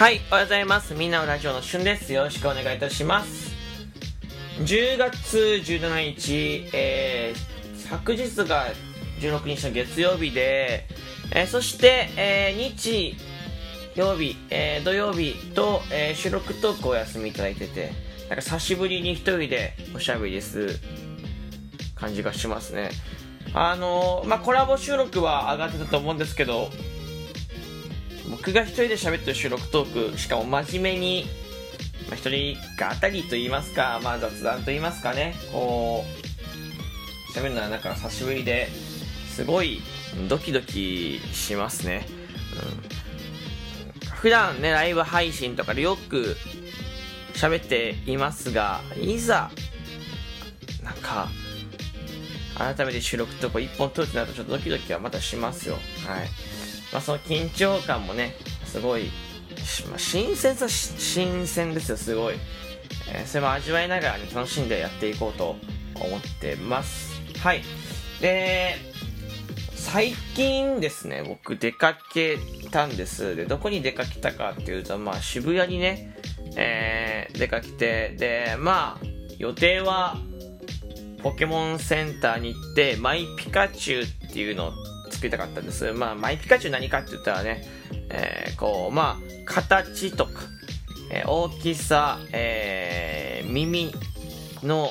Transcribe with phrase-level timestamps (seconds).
[0.00, 0.94] はい、おはようございます。
[0.94, 2.10] みんなのラジオのしゅんです。
[2.14, 3.52] よろしくお願いいたします。
[4.60, 8.68] 10月17日、えー、昨日が
[9.20, 10.86] 16日の月曜日で、
[11.34, 13.14] えーそして、えー日
[13.94, 17.92] 曜日、えー土曜日と、えー収録トークお休みいただいてて、
[18.30, 20.80] なんか久しぶりに一人でおしゃべりです
[21.94, 22.88] 感じがしますね。
[23.52, 26.70] あのーまあ、コラボ収録は上がってたと思うんですけど、
[28.30, 31.26] 僕が一人で喋ってる収録トーク、しかも真面目に、
[32.08, 32.56] まあ、一人
[33.00, 36.04] 語りと言いますか、まあ、雑談と言いますかね、こ
[37.34, 38.68] う、喋るのはなんか久しぶりで、
[39.34, 39.80] すごい
[40.28, 42.06] ドキドキしますね。
[44.02, 46.36] うん、普段ね、ライブ配信とかでよく
[47.34, 49.50] 喋っていますが、いざ、
[50.82, 51.28] なんか、
[52.56, 55.76] 改めて収録とか一本撮るってなるとちょっとドキドキはまたしますよ。
[56.06, 56.59] はい。
[56.92, 59.10] まあその緊張感もね、すごい、
[59.88, 62.34] まあ、新鮮さ、新鮮ですよ、すごい。
[63.12, 65.56] えーそれも味わいながら、ね、楽しんでやっていこうと
[65.94, 67.20] 思ってます。
[67.38, 67.62] はい。
[68.20, 68.76] で、
[69.74, 72.38] 最近ですね、僕出かけ
[72.70, 73.34] たんです。
[73.34, 76.16] で、どこに出かけたかっていうと、まあ渋谷にね、
[76.56, 79.06] えー出かけて、で、まあ、
[79.38, 80.16] 予定は、
[81.22, 84.72] ポケモンセンターに行って、マイピカチュウっていうのを
[85.20, 85.92] 作りたかったんです。
[85.92, 87.62] まあ、マイピカチュウ何かって言ったらね、
[88.08, 90.32] えーこう、まあ、形とか、
[91.10, 93.92] えー大きさ、えー耳
[94.62, 94.88] の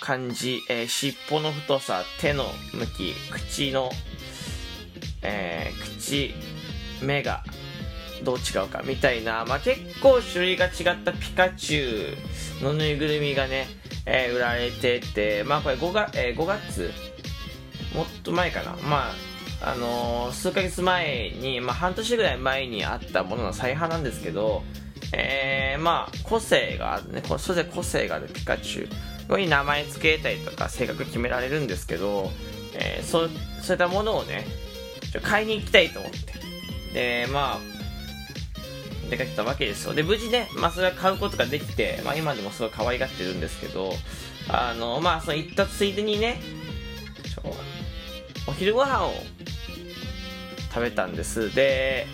[0.00, 3.92] 感じ、えー尻尾の太さ、手の向き、口の、
[5.22, 6.34] えー口、
[7.00, 7.44] 目が、
[8.24, 12.16] どう違うかみたいな、まあ、結構種類が違ったピカチュ
[12.60, 13.68] ウのぬいぐるみがね、
[14.04, 16.90] えー売られてて、まあこれ5月、えー5月
[17.94, 18.72] もっと前かな。
[18.88, 19.33] まあ、
[19.66, 24.62] あのー数ヶ月前に、まあ半年ぐらい前にあったものの再販なんですけど、
[25.12, 28.88] えー、まあ個性があるね、それぞれ個性があるピカチュウ。
[29.28, 32.30] こに名前付けたりとか性格決められるんですけど、
[32.74, 33.30] えーそう、
[33.62, 34.44] そういったものをね、
[35.12, 36.18] ちょ買いに行きたいと思って。
[36.92, 39.94] で、まあ、出かけたわけですよ。
[39.94, 43.92] で、無事ね、まあそれは買うことができて、まあ今でもすごい可愛がってるんですけど、
[44.48, 46.40] あの、まあその行ったついでにね、
[48.46, 49.12] お昼ご飯を
[50.74, 51.54] 食べたんです。
[51.54, 52.04] で、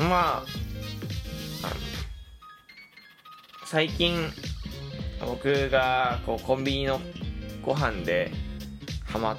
[0.00, 0.44] まあ、あ
[3.64, 4.28] 最近、
[5.24, 7.00] 僕がこうコンビニの
[7.62, 8.32] ご飯で
[9.04, 9.36] ハマっ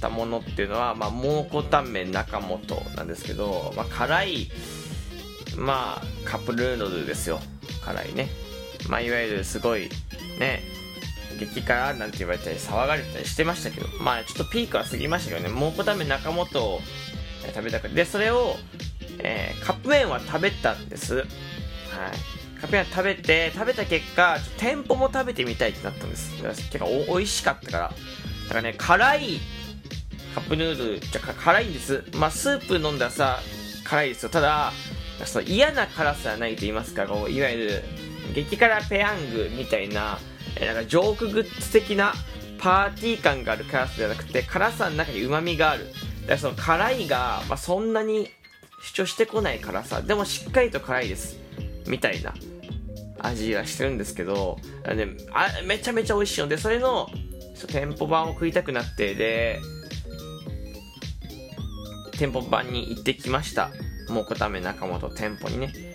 [0.00, 2.60] たものっていうのは、まあ、蒙古タンメン中本
[2.96, 4.50] なんですけど、まあ、辛い、
[5.56, 7.38] まあ、カップヌードルですよ。
[7.84, 8.28] 辛いね。
[8.88, 9.88] まあ、いわゆるすごい、
[10.40, 10.60] ね、
[11.38, 16.80] 激辛なんて言われたり騒がれたりしてましたけど、まあ、ちょっとピークは過ぎましたけどね、蒙古タンメン中本を
[17.54, 18.56] 食べたくて、で、それを、
[19.18, 21.16] えーカップ麺は食べたんです。
[21.16, 21.26] はい。
[22.60, 26.34] カップ麺は食べて、食べた結果、ちょ店舗も食べてみたいってなったんです。
[26.42, 27.88] 結構お美味しかったから。
[27.88, 29.40] だからね、辛い
[30.34, 32.04] カップヌードル、じゃ辛いんです。
[32.16, 33.40] まあ、スープ飲んだらさ、
[33.84, 34.28] 辛いですよ。
[34.30, 34.72] ただ、
[35.24, 37.84] その嫌な辛さはないと言いますか、こういわゆる、
[38.34, 40.18] 激辛ペヤングみたいな、
[40.56, 42.12] えなんかジョークグッズ的な
[42.58, 45.86] パーティー感がある辛さじゃなくて、辛さの中に旨味がある。
[45.86, 45.96] だか
[46.28, 48.30] らその辛いが、まあ、そんなに
[48.82, 50.02] 主張してこない辛さ。
[50.02, 51.38] でもしっかりと辛いです。
[51.86, 52.34] みたいな
[53.18, 57.08] 味がしてるんですけど、あね、あめちゃめちゃ美味しいので、それの、
[57.66, 59.60] 店舗版を食いたくなって、で、
[62.12, 63.70] 店舗版に行ってきました。
[64.08, 65.93] 蒙古タンメン中本店舗にね。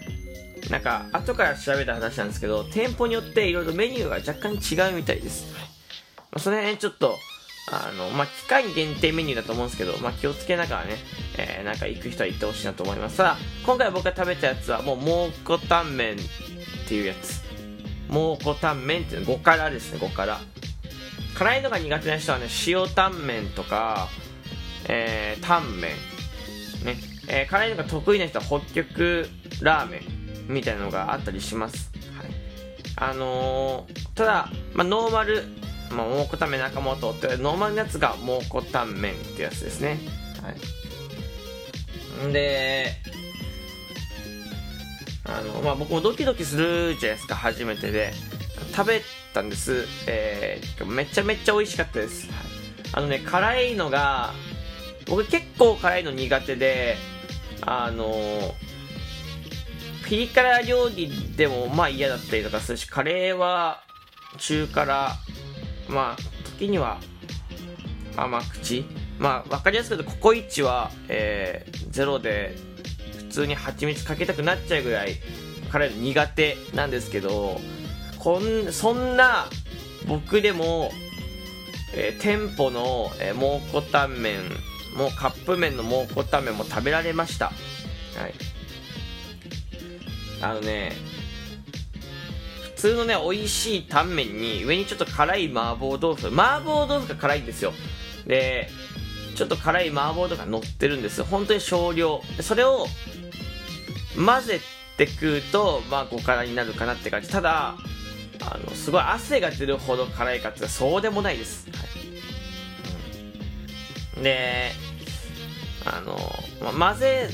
[0.69, 5.51] なんか、後から調べた話なんですけど、店舗によっていろいろメニューが若干違うみたいです。
[6.31, 7.17] まあ、その辺ちょっと、
[7.71, 10.97] あの、まあ、機械限定メニューだと思うんですけど、まあ、気をつけながらね、
[11.37, 13.17] えー、なんか行く人は行ってほしいなと思います。
[13.17, 16.17] ただ、今回僕が食べたやつはもう蒙古タンメンっ
[16.87, 17.41] ていうやつ。
[18.09, 20.39] 蒙古タンメンっていうの5辛ですね、5辛。
[21.35, 24.07] 辛いのが苦手な人はね、塩タンメンとか、
[24.87, 25.89] えー、タンメ
[26.83, 26.85] ン。
[26.85, 26.97] ね。
[27.27, 29.29] えー、辛いのが得意な人は北極
[29.61, 30.18] ラーメン
[30.49, 31.91] みたいなのがあったりします。
[32.17, 32.31] はい。
[32.95, 35.43] あのー、ただ、まあ、ノーマル、
[35.91, 39.99] まあ、蒙古タンメン中本ってノーマルのやつが蒙古タンメンってやつですね。
[40.43, 40.51] は
[42.27, 42.33] い。
[42.33, 42.97] で、
[45.23, 48.11] あの、まあ、僕もドキドキするじゃないですか、初めてで。
[48.75, 49.01] 食べ
[49.33, 49.85] たんです。
[50.07, 52.27] えー、めちゃめちゃ美味しかったです。
[52.27, 52.35] はい、
[52.93, 54.33] あのね、辛いのが、
[55.05, 56.97] 僕結構辛いの苦手で、
[57.61, 58.55] あの
[60.09, 63.81] ピリ辛料理でもまあ嫌だったりとかするし、カレーは
[64.37, 65.11] 中辛、
[65.87, 66.99] まあ、時には
[68.17, 68.85] 甘口。
[69.19, 72.55] まあ、わかりやすく言うと、ココイチは、えー、ゼロで、
[73.17, 75.17] 普通に蜂蜜かけたくなっちゃうぐらい
[75.71, 77.59] 辛いの苦手なんですけど
[78.17, 79.45] こんそんな
[80.07, 80.91] 僕でも、
[81.95, 87.51] えー、店舗の、えー、蒙古タンメンもうカップ麺の蒙古タンメンも食べられましたは
[88.27, 88.48] い
[90.41, 90.93] あのね
[92.75, 97.73] 普通のね美味しいタンメンに上にちょっと辛い麻婆豆腐麻婆豆腐が辛いんですよ。
[98.25, 98.69] で
[99.35, 102.21] ちょっと辛い麻婆豆腐が乗ってるんです本当に少量。
[102.41, 102.87] それを
[104.15, 104.59] 混ぜ
[104.97, 107.29] て食うとまあ5辛になるかなって感じ。
[107.29, 107.75] ただ
[108.41, 111.77] あのすごい汗が出るほど辛いかってそうでもないです、は
[114.19, 114.71] い、で
[115.85, 116.17] あの、
[116.73, 117.29] ま混ぜ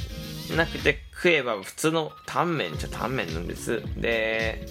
[0.55, 3.81] なくて食えば普通のタンメンじゃタンメンなんです。
[3.99, 4.63] で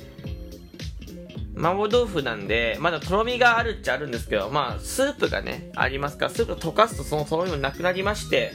[1.57, 8.53] 麻婆豆腐なんでまだとろみがあるっちゃあるんですけどまあスープがねありますからスープを溶かすとそのとろみもなくなりまして。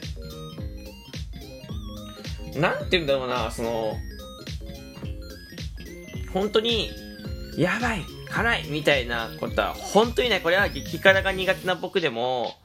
[2.55, 3.95] なんて言うんだろうなその
[6.33, 6.89] 本当に
[7.57, 12.55] やばい辛いみたいなことは本当にねこれは激辛が苦手な僕でも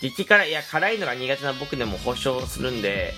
[0.00, 3.12] 激辛いや辛いのが苦手な僕でも保証するんで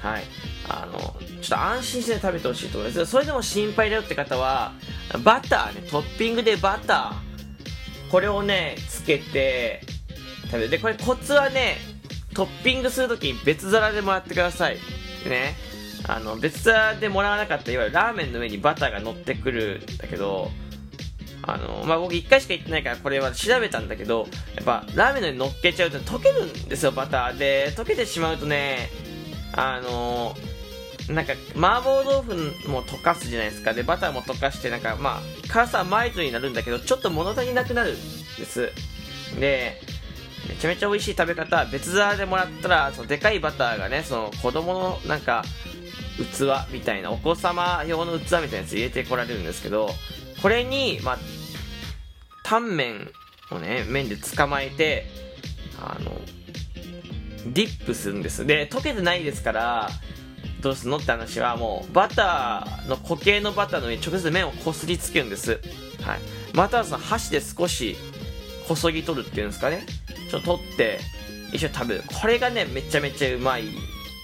[0.00, 0.22] はい。
[0.68, 1.07] あの
[1.40, 3.06] ちょっと安心して食べてほしいと思います。
[3.06, 4.72] それでも心配だよって方は
[5.24, 9.80] バターねトッピングでバターこれをねつけて
[10.46, 10.70] 食べる。
[10.70, 11.76] でこれコツはね
[12.34, 14.76] トッピングするときに別皿でもらってください。
[15.28, 15.54] ね。
[16.06, 20.50] あの別皿でもらわなかったいわゆるラーメンの上にバターが乗ってくるんだけど
[21.42, 27.72] あのまあ、僕1回しか行ってないからこれは調べたんだけどやっぱラーメンの上に乗っけちゃうと溶けるんですよバターで。
[27.74, 28.90] 溶けてしまうとね
[29.54, 30.36] あの
[31.08, 33.72] なんか麻婆豆腐も溶かすじゃないですか。
[33.72, 38.00] でバターも溶かしてなんかまあ辛さはマイルドになるんだけどちょっと物足りなくなるんで
[38.44, 38.70] す。
[39.40, 39.80] で
[40.48, 45.44] めちゃめちゃ美味しい食べ方別皿でもらったらそのでかいバターがねその子供のなんか
[46.18, 49.90] 器みたいなお子様用の器みたいなやつ入れてこられるんですけど
[50.42, 51.18] これにまあ
[52.44, 53.10] タンメン
[53.50, 55.06] をね麺で捕まえて
[55.80, 56.12] あの
[57.46, 58.46] ディップするんです。
[58.46, 59.90] で溶けてないですから
[60.60, 60.98] どうするの？
[60.98, 65.60] って話はもうバターの固形のバターの上に直接麺をこすりつけるんです、
[66.02, 66.20] はい、
[66.54, 67.96] またはその箸で少し
[68.66, 69.86] こそぎ取るっていうんですかね。
[70.30, 70.98] ちょっと取って
[71.52, 72.02] 一緒に食べる。
[72.20, 73.64] これがねめちゃめちゃうまい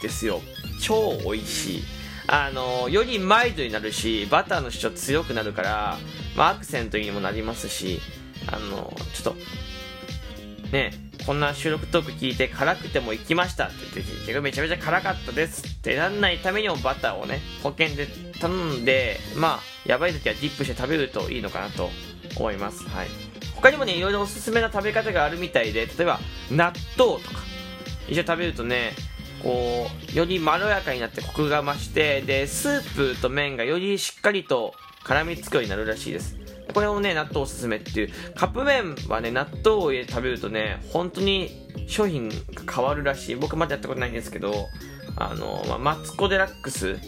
[0.02, 0.40] ですよ。
[0.82, 1.82] 超美味しい。
[2.26, 5.98] あのよりマイルドになるしバターの主張強くなるから、
[6.36, 8.00] まあ、アクセントにもなりますし
[8.50, 9.36] あのちょっと
[10.74, 10.90] ね
[11.24, 18.08] こんな収録トーク聞いて辛くても行きましたって言って結局めちゃめちゃ辛かったですってなんないためにもバターをね保険で
[18.40, 21.88] 頼んでまあやばい時はディップして食べるといいのかなと
[22.36, 22.86] 思います。
[22.88, 23.08] はい。
[23.54, 26.18] 他にもねいろいろおすすめな食べ方があるみたいで例えば
[26.50, 27.42] 納豆とか。
[28.06, 28.92] 一緒に食べるとね
[29.42, 34.74] こうよりまろやかになってコクが増してでスープと麺がよりしっかりと
[35.04, 36.43] 絡みつくようになるらしいです。
[36.74, 38.10] これをね、納豆おすすめっていう。
[38.34, 41.48] カップ麺はね、納豆を入れて食べるとね、本当に
[41.86, 42.34] 商品が
[42.70, 43.36] 変わるらしい。
[43.36, 44.68] 僕まだやったことないんですけど、
[45.16, 46.98] あの、まあ、マツコデラックス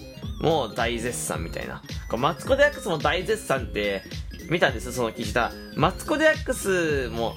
[0.40, 1.82] も大絶賛みたいな。
[2.16, 4.02] マツコデラックスも大絶賛って
[4.48, 5.50] 見たんですよ、その記事だ。
[5.74, 7.34] マツコデラックスも、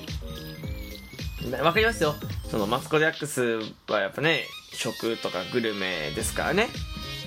[1.63, 2.13] わかりますよ。
[2.51, 3.59] そのマツコデラックス
[3.91, 6.67] はやっぱね、食とかグルメですからね。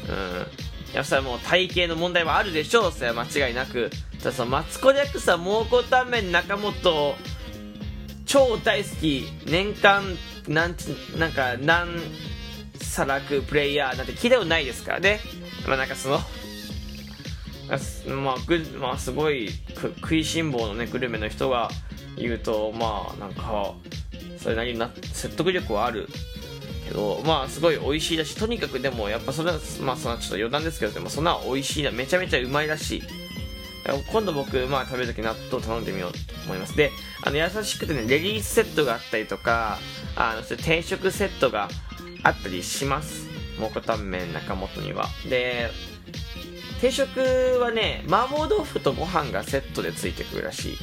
[0.09, 0.73] うん。
[0.95, 3.91] やっぱりもう体型の問題はあるでしょうそれは間違いなく
[4.25, 7.17] だそのマツコ・デャックさん蒙古タンメン中本
[8.25, 10.03] 超大好き年間
[10.49, 10.77] なん
[11.19, 11.89] なんか何
[12.81, 15.21] 皿くプレイヤーなんて聞いたことないですからね。
[15.67, 16.21] まあなんかその
[18.17, 21.71] まあぐまあ、すごい食いしん坊のねグルメの人が
[22.17, 23.75] 言うとまあなんか
[24.39, 26.09] それなりにな説得力はある
[26.87, 33.03] けどまあすごい美味しいだしとにかくでもやっぱそれはまあそんなちょっと余談ですけどでもそんな美味しいなめちゃめちゃうまいらしい
[34.13, 36.77] 今度僕、まあ、食べるとき納豆頼んでみようと思います。
[36.77, 36.93] で
[37.25, 39.79] あの優しくてねレディースセットがあったりとか
[40.15, 41.69] あのそ定食セットが
[42.23, 43.29] あったりします。
[43.59, 45.07] 蒙古タンメン中本には。
[45.29, 45.71] で
[46.81, 47.21] 定食
[47.61, 50.79] はね麻婆豆腐とご飯がセットでついてくるらしい。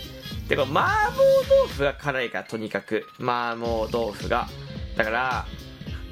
[0.49, 4.47] でこ麻婆豆腐が辛いからとにかく麻婆豆腐が。
[4.97, 5.45] だから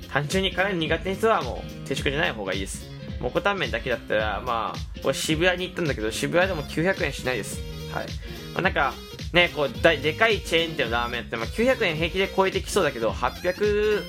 [0.09, 2.96] 単純に辛い苦手な人はもう定食じゃない方がいいです。
[3.19, 7.61] 蒙古タンメンだけだったらまあこれ渋谷に行ったんだけど渋谷でも900円しないです。
[7.93, 8.05] はい、
[8.53, 8.93] まあ、なんか
[9.33, 14.03] ねこうでかいチェーン店のラーメンって、まあ、900円平気で超えてきそうだけど800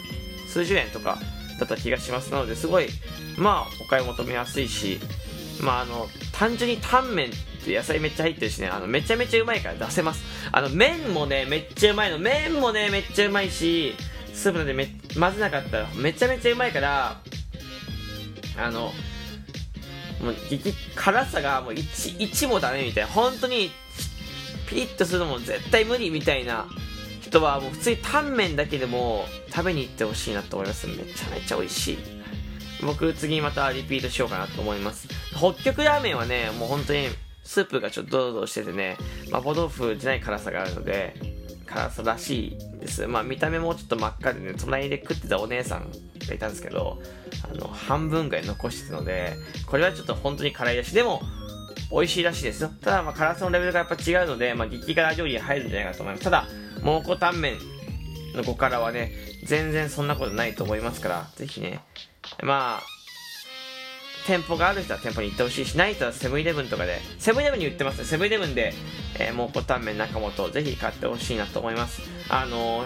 [0.49, 1.19] 数十円とか
[1.59, 2.89] だった気がしますなのですごい
[3.37, 5.01] まあお買い求めやすいし
[5.63, 10.25] まああの単純にタンメンって野菜めっちゃ入ってるしねあのめちゃめちゃうまいから出せます。
[10.53, 12.19] あの麺もねめっちゃうまいの。
[12.19, 13.95] 麺もねめっちゃうまいし
[14.33, 14.87] スープなんでめ
[15.19, 17.21] 混ぜなかったらめちゃめちゃうまいから
[18.59, 18.93] あの
[20.23, 23.11] もう激辛さがもう 1, 1もダメみたいな。
[23.11, 23.71] 本当に
[24.69, 26.67] ピリッとするのも絶対無理みたいな
[27.23, 30.87] 人はもう普通にタンメンだけでも食べに行ってほしいなと思います。
[30.87, 31.99] めちゃめちゃ美味しい。
[32.85, 35.09] 僕次またリピートしようかなと思います。
[35.37, 37.09] 北極ラーメンはねもう本当に
[37.45, 38.99] スープがちょっとドロドロしててね
[39.29, 41.15] 麻婆豆腐じゃない辛さがあるので
[41.67, 43.07] 辛さらしいです。
[43.07, 45.91] まあ見た目もちょっと真っ赤でね隣で食ってたお姉さん
[46.27, 47.01] がいたんですけど
[47.51, 49.35] あの半分ぐらい残してたので
[49.67, 50.95] これはちょっと本当に辛いらしい。
[50.95, 51.23] でも
[51.91, 52.71] 美味しいらしいですよ。
[52.83, 56.25] ただまあ辛さのレベルがやっぱ違うので、まあ、激辛料理に入るんじゃないかと思います。
[56.25, 56.47] ただ
[56.83, 59.13] 蒙古タンメンの5辛はね
[59.45, 61.81] 全然そんなことないと思いますからぜひね。
[62.43, 62.98] まあ
[64.29, 68.75] 店舗がある人は店舗に行ってほしいし、ない人はセブンイレブンとかで、セブンイレブンに売ってますセブンイレブンで、
[69.19, 72.03] えー、蒙古タンメン中本、ぜひ買ってほしいなと思います。
[72.29, 72.85] あの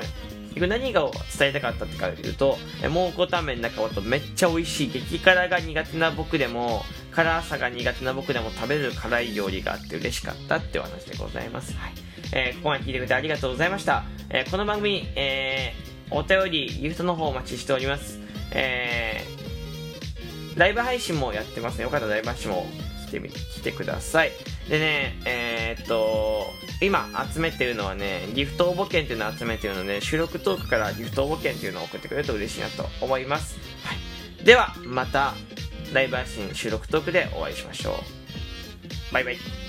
[0.54, 11.76] ー、何が伝えたかったってかというと、えー、蒙古タンメン中本めっちゃ美味しい、激辛が苦手な僕でも、辛さが苦手な僕でも食べれる辛い料理があって嬉しかったってお話でございます。
[11.76, 11.92] はい。
[12.34, 14.04] えー、ここまで聞いてくれてありがとうございました。
[14.30, 18.20] えー、この番組、えー、お便り、ギフトの方お待ちしております。
[18.52, 19.51] えー、
[20.56, 21.84] ライブ配信もやってますね。
[21.84, 22.66] よかったらライブ配信も
[23.06, 24.32] 来てみ、来てください。
[24.68, 26.46] でね、えー、っと、
[26.80, 33.56] 今集めてるのはね、ギフト応募券っていうのを集めてるので、収録トークからギフト応募券っていうのを送ってくれると嬉しいなと思います。
[33.84, 34.44] はい。
[34.44, 35.34] では、また、
[35.92, 39.14] ライブ配信収録トークでお会いしましょう。
[39.14, 39.61] バイバイ。